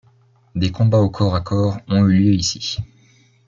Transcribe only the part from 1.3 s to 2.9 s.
à corps ont eu lieu ici.